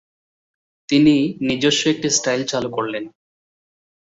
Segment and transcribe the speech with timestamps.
[0.89, 1.15] তিনি
[1.47, 3.03] নিজস্ব একটি স্টাইল চালু করলেন।